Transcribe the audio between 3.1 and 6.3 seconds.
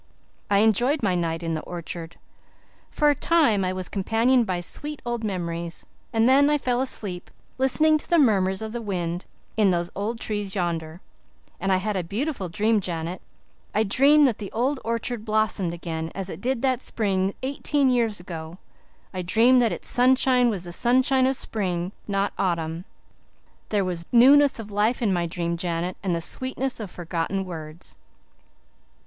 a time I was companioned by sweet old memories; and